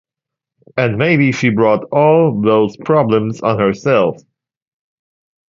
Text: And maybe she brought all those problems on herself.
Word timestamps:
And 0.77 0.97
maybe 0.97 1.31
she 1.31 1.49
brought 1.51 1.83
all 1.91 2.41
those 2.41 2.75
problems 2.75 3.41
on 3.41 3.59
herself. 3.59 4.17